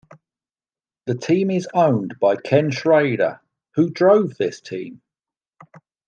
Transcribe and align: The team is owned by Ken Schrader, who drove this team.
The 1.05 1.13
team 1.13 1.51
is 1.51 1.67
owned 1.75 2.17
by 2.19 2.35
Ken 2.35 2.71
Schrader, 2.71 3.39
who 3.75 3.91
drove 3.91 4.35
this 4.35 4.59
team. 4.59 5.03